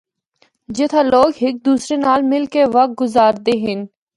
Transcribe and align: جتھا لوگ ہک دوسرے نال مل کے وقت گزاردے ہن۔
جتھا 0.75 1.01
لوگ 1.11 1.29
ہک 1.41 1.55
دوسرے 1.65 1.95
نال 2.05 2.19
مل 2.31 2.43
کے 2.53 2.63
وقت 2.75 2.93
گزاردے 3.01 3.53
ہن۔ 3.65 3.79